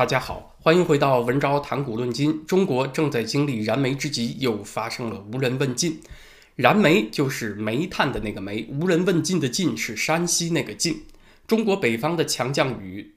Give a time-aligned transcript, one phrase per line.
[0.00, 2.42] 大家好，欢迎回到文昭谈古论今。
[2.46, 6.00] 中国正在经历燃眉之急，又发生了无人问津。
[6.56, 11.02] 燃眉就是煤炭的那个煤，无人问津的津是山西那个晋。
[11.46, 13.16] 中国北方的强降雨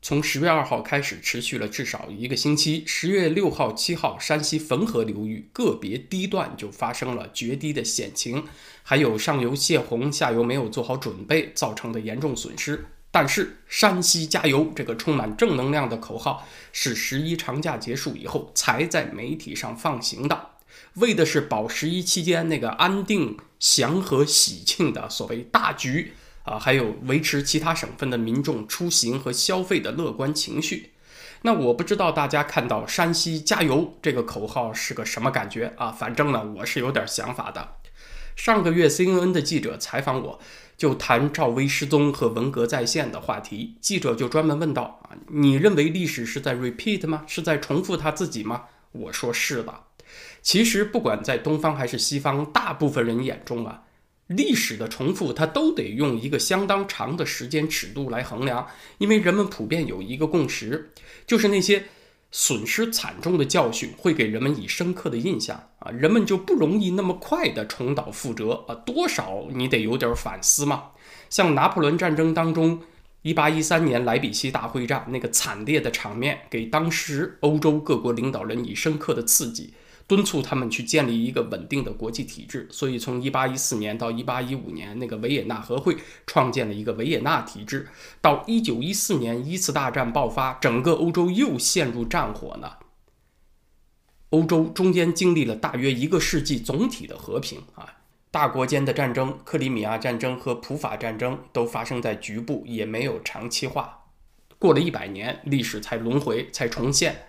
[0.00, 2.82] 从十月二号开始，持续了至少一个星期。
[2.86, 8.42] 十月六号、七号，山西汾河流域个别堤段就发生了决堤的险情，
[8.82, 12.86] 还有上游泄洪、下游没有做好准备造成的严重损失。
[13.14, 20.52] 但是“山西加油”这个充满正能量的口号是十一长假结束以后才在媒体上放行的，
[20.94, 30.92] 为的是保十一期间那个安定、祥和、喜庆的所谓大局啊，还有维持其他省份的民众出行和消费的乐观情绪。
[31.42, 35.92] 那我不知道大家看到“山西加油”这个口号是个什么感觉啊？
[35.92, 37.74] 反正呢，我是有点想法的。
[38.34, 40.40] 上个月 CNN 的记者采访我。
[40.82, 47.22] 就谈赵薇失踪和文革再现的话题，记者就专门问道：“啊，你认为历史是在 repeat 吗？
[47.28, 49.72] 是在重复他自己吗？”我说：“是的。”
[50.42, 53.80] 其实，不管在东方还是西方，大部分人眼中啊，
[54.26, 58.66] 历史的重复，它都得用一个相当长的时间尺度来衡量，
[58.98, 60.90] 因为人们普遍有一个共识，
[61.28, 61.84] 就是那些。
[62.34, 70.92] 损失惨重的教训会给人们以深刻的印象啊，人们就不容易那么快的重蹈覆辙啊，多少你得有点反思嘛。
[71.28, 72.80] 像拿破仑战争当中，
[73.20, 79.74] 一八一三年莱比锡大会战那个惨烈的场面，给当时欧洲各国领导人以深刻的刺激。
[80.06, 87.88] 敦促他们去建立一个稳定的国际体制，所以从1814年到1815年，那个维也纳和会创建了一个维也纳体制。
[88.20, 92.72] 到1914年一次大战爆发，整个欧洲又陷入战火呢。
[94.30, 97.86] 欧洲中间经历了大约一个世纪总体的和平啊，
[98.30, 104.06] 大国间的战争，克里米亚战争和普法战争都发生在局部，也没有长期化。
[104.58, 107.26] 过了一百年，历史才轮回，才重现。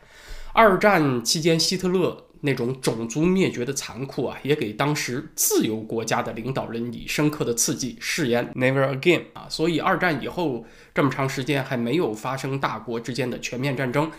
[0.53, 2.27] 二战期间，希特勒。
[2.45, 9.47] 那种种族灭绝的残酷啊，也给当时自由国家的领导人以深刻的刺激，誓言 never again 啊。
[9.49, 14.11] 所以二战以后这么长时间还没有发生大国之间的全面战争，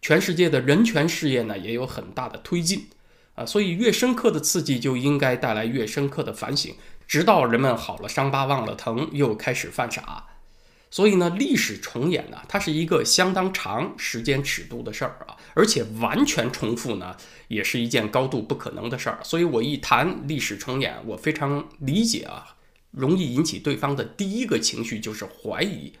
[0.00, 2.86] 全世界的人权事业呢也有很大的推进
[3.34, 3.44] 啊。
[3.44, 6.72] 所以越深刻的刺激就应该带来越深刻的反省，
[7.08, 10.26] 直到人们好了伤疤忘了疼，又开始犯傻。
[10.92, 17.16] 所以呢，历史重演呢，它是一个相当长时间尺度的事儿啊，而且完全重复呢，
[17.48, 19.18] 也是一件高度不可能的事儿。
[19.22, 22.56] 所以我一谈历史重演，我非常理解啊，
[22.90, 25.94] 容易引起对方的第一个情绪就是怀疑。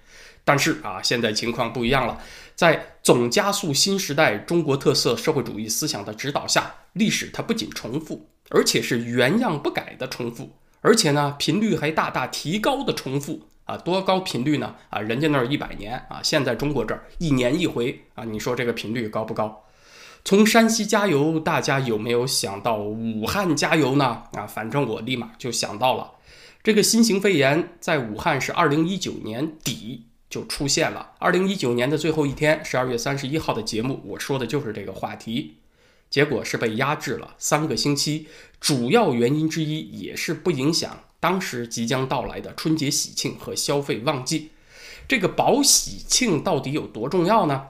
[0.44, 2.20] 但是啊，现在情况不一样了，
[2.54, 13.48] 在总加速新时代中国特色社会主义思想的指导下，历史它不仅重复，而且是原样不改的重复，而且呢，频率还大大提高的重复。
[13.72, 14.74] 啊，多高频率呢？
[14.90, 19.64] 啊，人家那儿一百年啊，现在中国这儿一年一回啊，你说这个频率高不高？
[20.26, 24.24] 从山西加油，大家有没有想到武汉加油呢？
[24.32, 26.12] 啊，反正我立马就想到了，
[26.62, 35.56] 这个新型肺炎在武汉是二零一九年底就出现了，二零一九年的最后一天，十二月三十一号的节目，我说的就是这个话题。
[36.10, 38.26] 结果是被压制了三个星期，
[38.60, 44.50] 主要原因之一也是不影响当时即将到来的春节喜庆和消费旺季。
[45.06, 47.62] 这个保喜庆到底有多重要呢？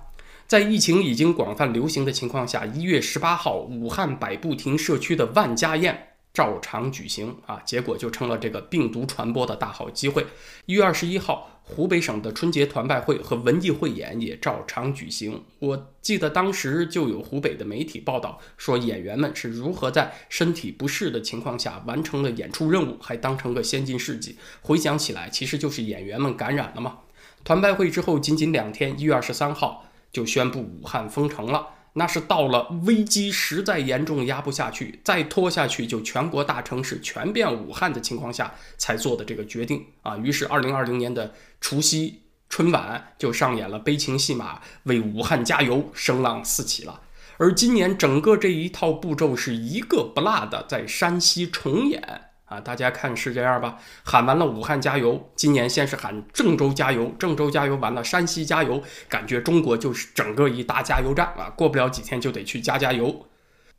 [0.46, 6.11] 在疫情已经广泛流行的情况下，一月十八号，武汉百步亭社区的万家宴。
[6.32, 10.26] 照常举行啊，结果就成了这个病毒传播的大好机会。
[10.66, 15.44] 一月二十一号，湖北省的春节团拜会和文艺汇演也照常举行。
[15.58, 24.38] 我记得当时就有湖北的媒体报道说，演员们是如何在身体不适的情况下完成了演出任务，还当成个先进事迹。
[24.62, 27.00] 回想起来，其实就是演员们感染了嘛。
[27.44, 31.66] 团拜会之后仅仅两天，一月二十三号就宣布武汉封城了。
[31.94, 40.16] 那是到了危机实在严重压不下去，再拖下去就全国大城市全变武汉的情况下才做的这个决定啊。
[40.16, 47.02] 于是，二零二零年的除夕春晚就上演了悲情戏码，为武汉加油，声浪四起了。
[47.38, 52.31] 而今年整个这一套步骤是一个不落的在山西重演。
[52.52, 53.78] 啊，大家看是这样吧？
[54.04, 61.48] 喊完了武汉加油，今年先是喊郑州加油，郑州加油完了，山西加油，感觉中国就是整个一大加油站啊！
[61.56, 63.24] 过不了几天就得去加加油。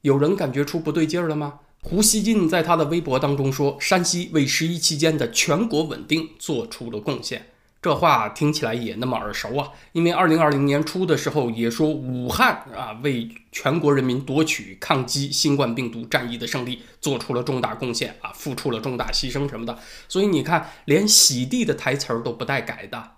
[0.02, 1.60] 有人感觉出不对劲儿了吗？
[1.84, 7.46] 胡锡进在他的微博当中说，山西为十一期间的全国稳定做出了贡献。
[7.83, 19.77] 这话听起来也那么耳熟啊，因为二零二零年初的时候也说武汉啊为全国人民夺取抗击新冠病毒战役的胜利做出了重大贡献啊，付出了重大牺牲什么的。
[20.07, 23.12] 所以你看，连洗地的台词儿都不带改的。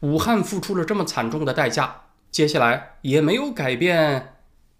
[0.00, 4.37] 武汉付出了这么惨重的代价，接下来也没有改变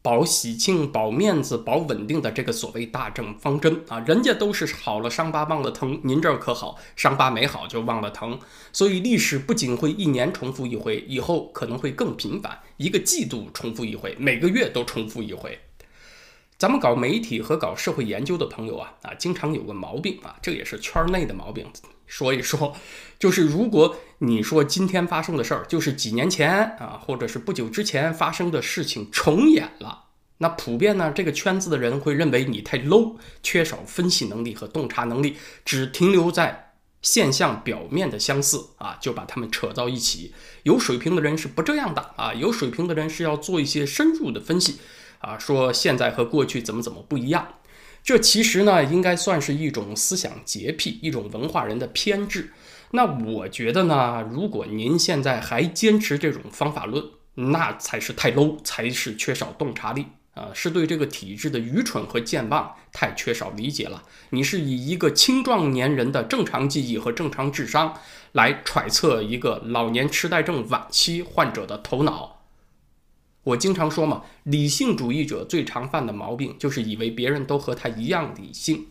[0.09, 8.39] 保喜庆、保面子、保稳定的这个所谓大政方针啊，人家都是好了伤疤忘了疼，您这儿可好，伤疤没好就忘了疼。
[8.73, 15.61] 所以历史不仅会一年重复一回，以后可能会更频繁，一个季度重复一回，每个月都重复一回。
[16.59, 21.65] 咱们搞媒体和搞社会研究的朋友啊啊，经常有个毛病啊，这也是圈内的毛病。
[22.05, 22.75] 说一说，
[23.17, 30.07] 就是如果你说今天发生的事儿，就是几年前啊，或者是不久之前发生的事情重演了，
[30.39, 36.73] 那普遍呢，这个圈子的人会认为你太 low，缺少分析能力和洞察能力，只停留在
[37.03, 40.35] 现象表面的相似啊，就把他们扯到一起。
[40.65, 44.79] 有水平的人是不这样的啊，有水平的人是要做一些深入的分析。
[45.19, 47.55] 啊，说现在和过去怎么怎么不一样，
[48.03, 52.53] 这其实呢，应该算是一种思想洁癖，一种文化人的偏执。
[52.93, 57.05] 那我觉得呢，如果您现在还坚持这种方法论，
[57.35, 64.03] 那才是太 low，才是缺少洞察力啊，是对这个体制的愚蠢和健忘太缺少理解了。
[64.31, 67.95] 你是以一个青壮年人的正常记忆和正常智商
[68.33, 72.38] 来揣测一个老年痴呆症晚期患者的头脑。
[73.49, 78.89] 我经常说嘛，理性主义者最常犯的毛病就是以为别人都和他一样理性。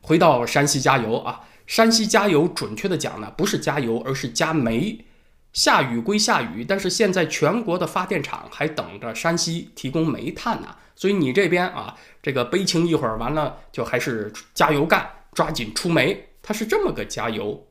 [0.00, 5.04] 回到山西加油啊，山西加油准确的讲呢，不是加油，而是加煤。
[5.52, 17.66] 下雨归下雨，但是现在全国的发电厂还等着山西提供煤炭呢，所以你这边啊，这个悲情一会儿完了，就还是加油干，抓紧出煤，它是这么个加油。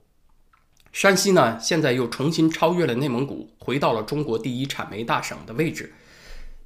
[0.92, 5.94] 山西呢，现在又重新超越了内蒙古，回到了中国第一产煤大省的位置。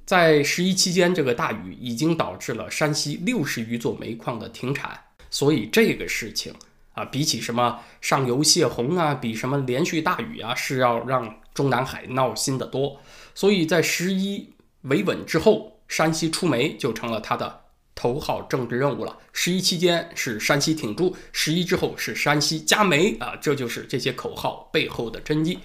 [0.06, 4.98] 在十一期间，这个大雨已经导致了山西六十余座煤矿的停产。
[5.30, 6.54] 所以这个事情
[6.94, 13.00] 啊，比起什么上游泄洪啊，比什么连续大雨啊，是要让中南海闹心的多。
[13.34, 14.48] 所以在十一
[14.82, 17.63] 维稳之后，山西出煤就成了它的。
[17.94, 19.18] 头号政治任务了。
[19.32, 25.58] 十一期间是山西挺住，十一之后是山西加煤啊，这就是这些口号背后的真意。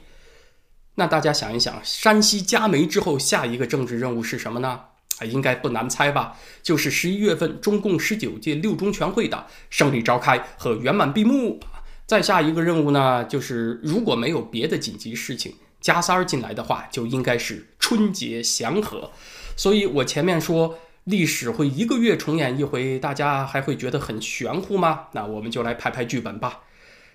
[0.95, 4.81] 那大家想一想，山西加煤之后，下一个政治任务是什么呢？
[5.19, 6.37] 啊，应该不难猜吧？
[6.61, 11.59] 就是十一月份中共十九届六中全会的胜利召开和圆满闭幕。
[12.05, 19.11] 再下一个任务呢，就是如果没有别的紧急事情加塞儿进来的话，就应该是春节祥和。
[19.55, 20.79] 所以我前面说。
[21.09, 25.07] 历史会一个月重演一回，大家还会觉得很玄乎吗？
[25.13, 26.59] 那我们就来拍拍剧本吧。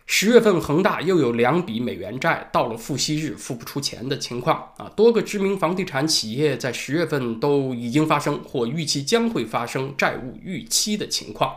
[0.05, 4.91] 十月份，恒大又有两笔美元债到了付息日付不出钱的情况啊！
[4.97, 11.55] 多个知名房地产企业在十月份都已经发生或预期将会发生债务逾期的情况。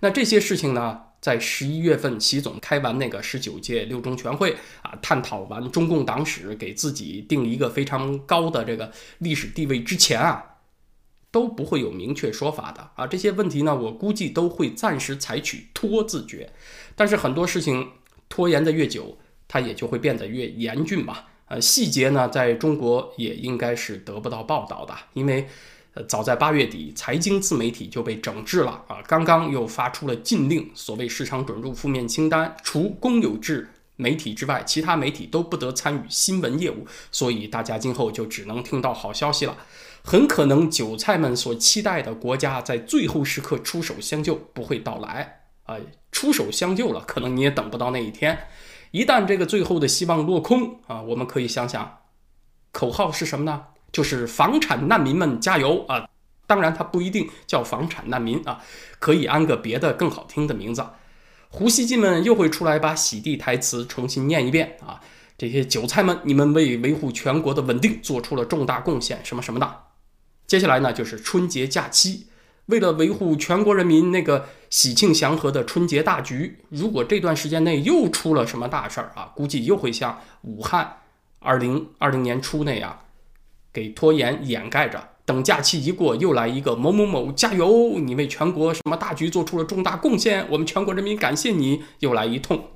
[0.00, 10.44] 那这些事情呢，在十一月份，习总开完那个十九届六中全会啊，探讨完中共党史，给自己定一个非常高的这个历史地位之前啊。
[11.30, 13.06] 都不会有明确说法的啊！
[13.06, 16.52] 这些问题呢，我估计都会暂时采取拖字诀。
[16.96, 17.90] 但是很多事情
[18.28, 19.16] 拖延的越久，
[19.46, 21.24] 它也就会变得越严峻嘛。
[21.46, 25.48] 呃，细节呢，在中国也应该是得不到报道的，因为
[25.94, 29.02] 呃，早在八月底，财经自媒体就被整治了啊！
[29.08, 36.86] 刚刚又发出了禁令，所谓市场准入负面清单，除公有制媒体之外，其他媒体都不得参与新闻业务。
[37.10, 39.56] 所以大家今后就只能听到好消息了。
[40.02, 45.76] 很可能韭菜们所期待的国家在最后时刻出手相救不会到来啊！
[46.10, 48.46] 出手相救了，可能你也等不到那一天。
[48.90, 51.98] 一旦这个最后的希望落空啊，我们可以想想，
[52.72, 53.66] 口号是什么呢？
[53.92, 56.08] 就是房产难民们加油啊！
[56.46, 58.60] 当然，它不一定叫房产难民啊，
[58.98, 60.84] 可以安个别的更好听的名字。
[61.48, 65.00] 胡锡进们又会出来把洗地台词重新念一遍啊！
[65.38, 69.84] 这些韭菜们，你们为维护全国的稳定做出了重大贡献，什么什么的。
[70.50, 72.26] 接下来呢，就是春节假期。
[72.66, 80.96] 为了维护全国人民那个喜庆祥和的春节大局，如果这段时间内又出了什么大事儿啊，估计又会像武汉
[81.38, 82.98] 二零二零年初那样，
[83.72, 85.10] 给拖延掩盖着。
[85.24, 92.70] 等假期一过，又来一个某某某加油，你为全国什么大局做出了重大贡献，我们全国人民感谢你，又来一通。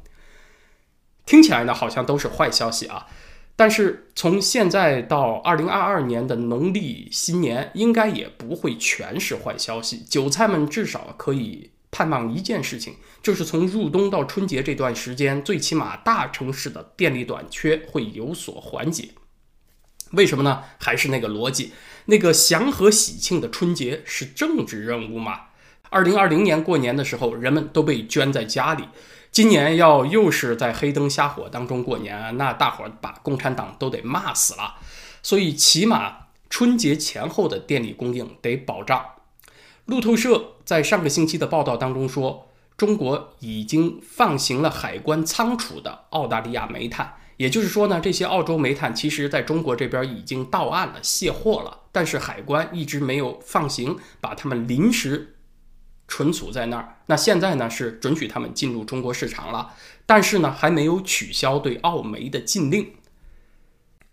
[1.26, 3.08] 听起来呢，好像都是坏消息啊。
[3.56, 9.98] 但是从现在到二零二二年的农历新年，应该也不会全是坏消息。
[10.08, 19.10] 韭菜们至少可以盼望一件事情，就是从入冬到春节这段时间，最起码大城市的电力短缺会有所缓解。
[20.10, 20.64] 为什么呢？
[20.78, 21.72] 还是那个逻辑，
[22.06, 25.42] 那个祥和喜庆的春节是政治任务嘛？
[25.90, 28.84] 二零二零年过年的时候，人们都被圈在家里。
[29.34, 34.76] 今年要又是在黑灯瞎火当中过年，那大伙儿把共产党都得骂死了。
[35.24, 39.04] 所以起码春节前后的电力供应得保障。
[39.86, 55.33] 路透社在上个星期的报道当中说，中国已经放行了海关仓储的澳大利亚煤炭，也就是说呢，这些澳洲煤炭其实在中国这边已经到岸了、卸货了，但是海关一直没有放行，把它们临时
[56.08, 56.96] 存储在那儿。
[57.06, 59.74] 那现在呢是准许他们进入中国市场了，
[60.06, 62.92] 但是呢还没有取消对澳煤的禁令。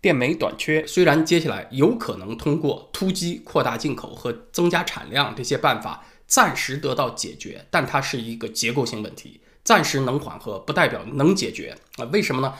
[0.00, 12.04] 电煤短缺，虽然接下来有可能通过突击扩大进口和增加产量这些办法暂时得到解决，但它是一个结构性问题，暂时能缓和不代表能解决啊？
[12.06, 12.54] 为什么呢？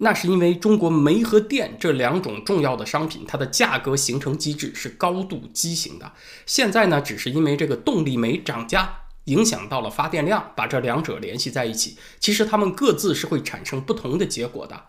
[0.00, 6.12] 那是因为中国煤和电这两种重要的商品，它的价格形成机制是高度畸形的。
[6.46, 14.86] 现在呢，只是因为这个动力煤涨价影响到了发电量，把这两者联系在一起，其实它们各自是会产生不同的结果的。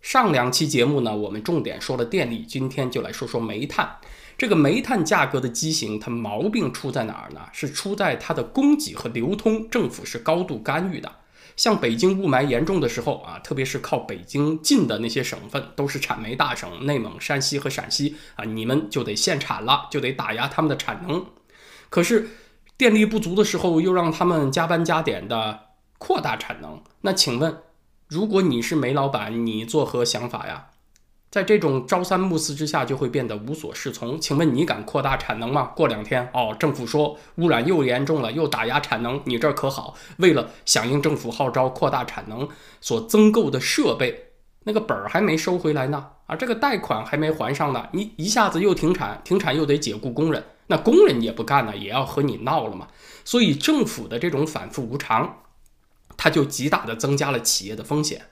[0.00, 3.96] 上两期节目呢，我们重点说了电力，今天就来说说煤炭。
[4.38, 7.40] 这个煤炭价格的畸形，它毛病出在哪儿呢？
[7.52, 11.10] 是出在它的供给和流通，政府是高度干预的。
[11.56, 21.26] 像北京雾霾严重的时候啊，特别是靠北京近的那些省份，都是产煤大省，内蒙、山西和陕西啊，你们就得限产了，就得打压他们的产能。
[21.90, 22.28] 可是
[22.76, 25.62] 电力不足的时候，又让他们加班加点的
[25.98, 27.58] 扩大产能，那请问？
[28.06, 30.67] 如果你是煤老板，你作何想法呀？
[31.30, 34.20] 在这种朝三暮四之下，就会变得无所适从。
[34.20, 35.72] 请问你敢扩大产能吗？
[35.76, 39.94] 过两天哦，政府说污染又严重了，又打压产能，你这可好？
[40.16, 42.48] 为了响应政府号召扩大产能，
[42.80, 44.30] 所增购的设备，
[44.64, 52.88] 那个本儿还没收回来呢，啊，这个贷款还没还上呢，你一下子又停产，停产又得解雇工人，那工人也不干了，也要和你闹了嘛。
[53.24, 55.40] 所以政府的这种反复无常。
[56.20, 58.26] 它就极大的增加了企业的风险，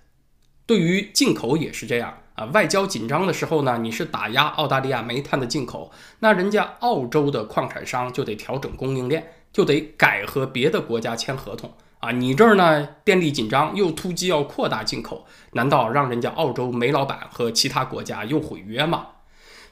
[0.66, 2.44] 对于进口也是这样啊。
[2.52, 5.90] 外交紧张的时候呢，你是打压澳大利亚煤炭的进口，
[6.20, 12.12] 那人家澳洲的矿产商就得调整供应链，就得改和别的国家签合同啊。
[12.12, 19.08] 你这儿呢，电力紧张，又突击要扩大进口，难道让人家澳洲煤老板和其他国家又毁约吗？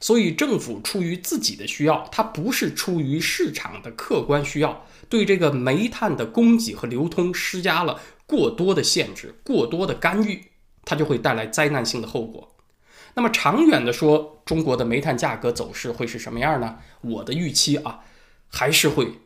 [0.01, 4.85] 所以政府出于自己的需要，它不是出于市场的客观需要。
[5.09, 10.45] 对这个煤炭的供给和流通施加了过多的限制、过多的干预，
[10.85, 12.54] 它就会带来灾难性的后果。
[13.15, 16.79] 那么长远的说，中国的煤炭价格走势会是什么样呢？
[17.01, 18.01] 我的预期啊，
[18.49, 19.21] 还是会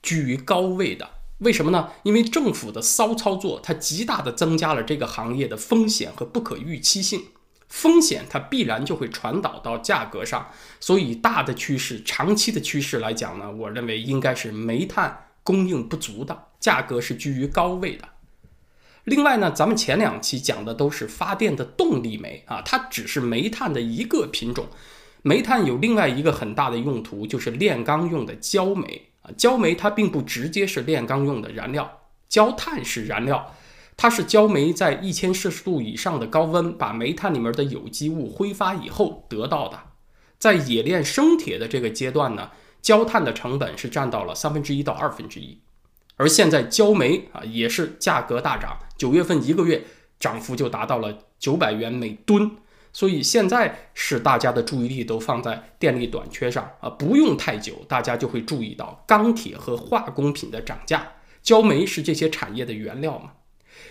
[0.00, 1.10] 居于高位的。
[1.38, 1.90] 为什么呢？
[2.04, 7.24] 因为政府的骚操作，它极大的增加了这个行业的风险和不可预期性。
[7.66, 18.06] 风险它必然就会传导到价格上，所以大的趋势、长期的趋势来讲呢，我认为应该是煤炭供应不足的，价格是居于高位的。
[19.04, 24.66] 另外呢，咱们前两期讲的都是发电的动力煤啊，它只是煤炭的一个品种。
[25.22, 29.30] 煤炭有另外一个很大的用途，就是炼钢用的焦煤啊。
[29.36, 33.54] 焦煤它并不直接是炼钢用的燃料，焦炭是燃料。
[33.96, 39.78] 它是焦煤在一千摄氏度以上的高温把煤炭里面的有机物挥发以后得到的。
[40.38, 45.60] 在冶炼生铁的这个阶段呢，焦炭的成本是占到了三分之一到二分之一。
[46.16, 49.84] 而现在焦煤啊也是价格大涨，九月份一个月
[50.20, 52.50] 涨幅就达到了九百元每吨。
[52.94, 61.12] 所以现在是大家的注意力都放在电力短缺上啊，不用太久，大家就会注意到钢铁和化工品的涨价。
[61.42, 63.32] 焦煤是这些产业的原料嘛？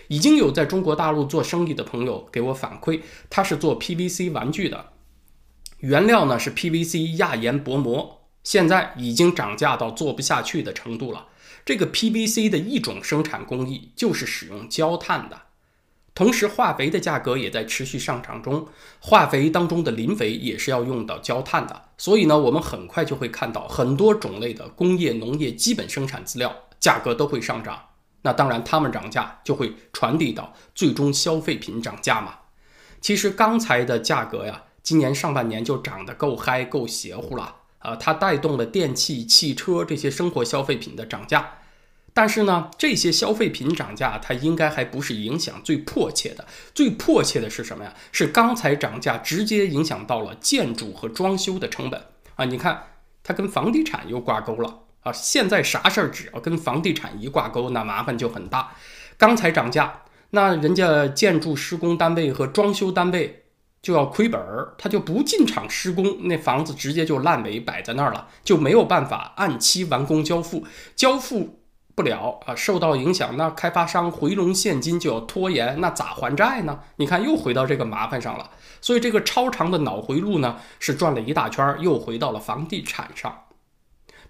[0.06, 4.92] 已经有在中国大陆做生意的朋友给我反馈，他是做 PVC 玩具的，
[5.78, 11.26] 原料呢是 PVC 亚盐薄膜，现在已经涨价到做不下去的程度了。
[11.64, 15.42] 这个 PVC 的一种生产工艺就是使用焦炭的，
[16.14, 18.66] 同时化肥的价格也在持续上涨中，
[19.00, 27.80] 化肥当中的磷肥也是要用到焦炭的，所以呢，我们很快就会看到很多种类的工业农业基本生产资料价格都会上涨。
[28.22, 32.36] 那当然，他们涨价就会传递到最终消费品涨价嘛。
[33.00, 37.96] 其实钢材的价格呀，今年上半年就涨得够嗨、够邪乎了啊！
[37.96, 41.58] 它带动了电器、汽车这些生活消费品的涨价。
[42.14, 46.46] 但是呢，这些消费品涨价，它应该还不是影响最迫切的。
[46.74, 47.94] 最迫切的是什么呀？
[48.12, 52.00] 是钢材涨价直接影响到了建筑和装修的成本
[52.36, 52.44] 啊！
[52.44, 52.84] 你看，
[53.22, 54.80] 它跟房地产又挂钩了。
[55.00, 58.76] 啊，现在啥事儿只要跟房地产一挂钩，那麻烦就很大。
[59.16, 63.41] 钢材涨价，那人家建筑施工单位和装修单位
[63.82, 70.64] 就要亏本儿，他就不进场施工，那房子直接就烂尾摆在那儿了，就没有办法按期完工交付。
[70.94, 71.58] 交付
[71.96, 76.78] 不了啊，受到影响，那开发商回笼现金就要拖延，那咋还债呢？
[76.96, 78.50] 你看又回到这个麻烦上了。
[78.80, 83.36] 所以这个超长的脑回路呢，是转了一大圈，又回到了房地产上。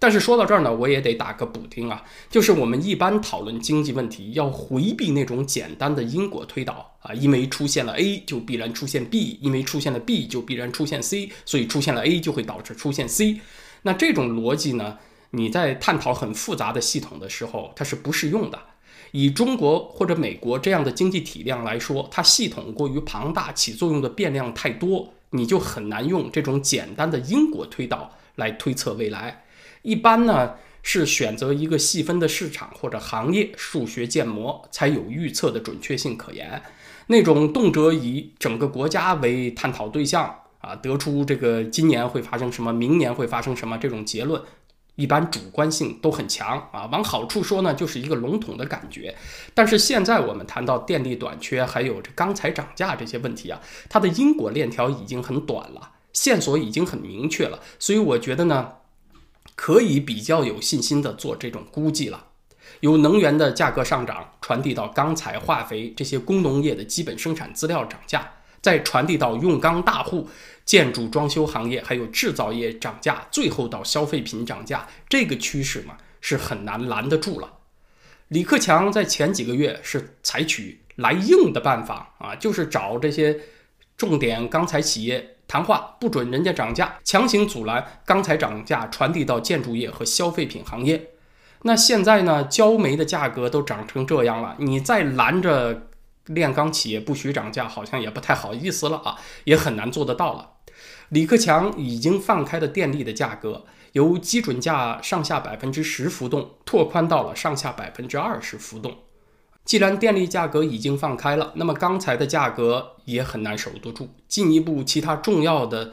[0.03, 13.41] 但是说到这儿呢，我也得打个补丁啊，就是我们一般讨论经济问题，要回避那种简单的因果推导啊，因为出现了 A 就必然出现 B，因为出现了 B 就必然出现 C，所以出现了 A 就会导致出现 C。
[13.83, 14.99] 那这种逻辑呢？
[15.31, 18.59] 你在探讨很复杂的系统的时候，它是不适用的。
[19.13, 29.45] 以中国或者美国这样的经济体量来说，它系统过于庞大，起作用的变量太多，你就很难用这种简单的因果推导来推测未来。
[29.83, 36.63] 一般呢是选择一个细分的市场或者行业，数学建模才有预测的准确性可言。
[37.09, 44.41] 那种动辄以整个国家为探讨对象啊，得出这个今年会发生什么，明年会发生什么这种结论。
[44.95, 49.15] 一般主观性都很强啊，往好处说呢，就是一个笼统的感觉。
[49.55, 53.59] 但是现在我们谈到电力短缺，还有这钢材涨价这些问题啊，
[53.89, 58.71] 它的因果链条已经很短了，线索已经很明确了，所以我觉得呢，
[59.55, 62.27] 可以比较有信心的做这种估计了。
[62.81, 68.33] 由能源的价格上涨传递到钢材、化肥这些工农业的基本生产资料涨价。
[68.61, 70.29] 再传递到用钢大户、
[70.65, 77.55] 建筑装修行业，还有制造业涨价，最后到消费品涨价，这个趋势嘛是很难拦得住了。
[78.29, 83.41] 李克强在前几个月是采取来硬的办法啊，就是找这些
[83.97, 91.11] 重点钢材企业谈话，不准人家涨价，强行阻拦钢材涨价传递到建筑业和消费品行业。
[91.65, 95.89] 那现在呢，焦煤的价格都涨成这样了，你再拦着。
[96.27, 100.51] 炼钢企业不许涨价，好像也不太好意思了啊，也很难做得到了。
[101.09, 108.97] 李克强已经放开的电力的价格，由基准价上下百分之十浮动，拓宽到了上下百分之二十浮动。
[109.65, 114.09] 既然电力价格已经放开了，那么钢材的价格也很难守得住。
[114.29, 115.93] 进一步，其他重要的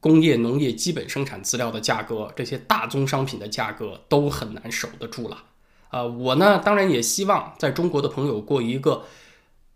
[0.00, 5.44] 工业、农业基本生产资料的价格，这些大宗商品的价格都很难守得住了。
[5.90, 9.04] 啊，我呢，当然也希望在中国的朋友过一个。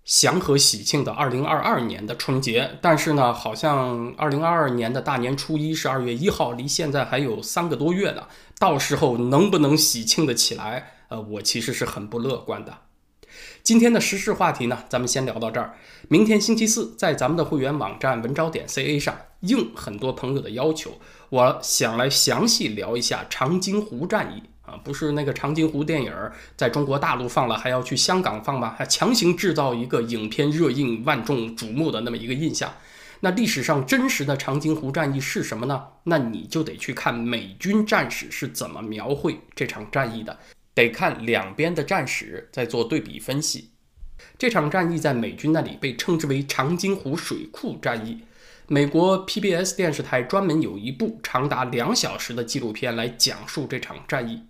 [0.04, 8.26] 祥和喜庆的二零二二年的春节，但是呢，好像二零二二年的大年初一是二月一号，离现在还有三个多月呢。
[8.58, 11.04] 到时候能不能喜庆的起来？
[11.06, 12.78] 呃，我其实是很不乐观的。
[13.62, 15.72] 今天的时事话题呢，咱们先聊到这儿。
[16.08, 20.98] 明天星期四，在咱们的会员网站文招点 ca 上，应很多朋友的要求，
[21.28, 24.42] 我想来详细聊一下长津湖战役。
[24.62, 26.12] 啊，不是那个长津湖电影
[26.56, 28.74] 在中国大陆放了，还要去香港放吗？
[28.76, 32.72] 还强行制造一个影片热映、万众瞩目的那么一个印象。
[33.20, 35.84] 那历史上真实的长津湖战役是什么呢？
[36.02, 40.36] 那你就得去看美军战史是怎么描绘这场战役的，
[40.74, 43.70] 得看两边的战史再做对比分析。
[44.38, 48.22] 这场战役在美军那里被称之为长津湖水库战役。
[48.68, 54.44] 美国 PBS 电视台专门有一部长达两小时的纪录片来讲述这场战役。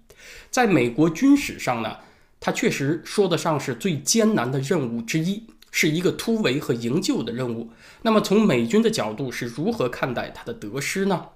[0.50, 1.96] 在美国军史上呢，
[2.38, 7.72] 它确实说得上是最艰难的任务之一，是一个突围和营救的任务。
[8.02, 11.28] 那么从美军的角度是如何看待它的得失呢？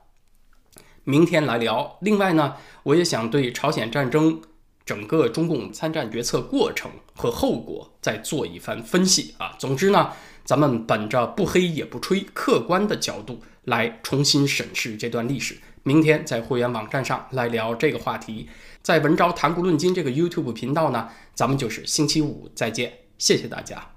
[1.03, 1.99] 明天来聊。
[2.03, 4.40] 另外呢，我也想对朝鲜战争
[4.87, 9.55] 整个中共参战决策过程和后果再做一番分析啊。
[9.59, 10.12] 总之呢，
[10.44, 15.59] 咱们本着不黑也不吹，客观的角度来重新审视这段历史。
[15.83, 18.49] 明天在会员网站上来聊这个话题，
[18.83, 23.96] 在文昭谈古论今这个 YouTube 频道呢，咱们就是星期五再见，谢谢大家。